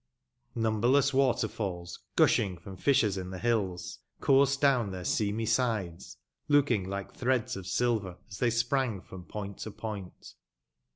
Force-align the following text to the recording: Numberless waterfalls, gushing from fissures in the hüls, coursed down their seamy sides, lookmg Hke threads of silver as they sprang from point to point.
Numberless 0.55 1.13
waterfalls, 1.13 1.99
gushing 2.15 2.57
from 2.57 2.75
fissures 2.75 3.17
in 3.19 3.29
the 3.29 3.37
hüls, 3.37 3.99
coursed 4.19 4.59
down 4.59 4.89
their 4.89 5.05
seamy 5.05 5.45
sides, 5.45 6.17
lookmg 6.49 6.87
Hke 6.87 7.11
threads 7.11 7.55
of 7.55 7.67
silver 7.67 8.17
as 8.27 8.39
they 8.39 8.49
sprang 8.49 9.01
from 9.01 9.25
point 9.25 9.59
to 9.59 9.69
point. 9.69 10.33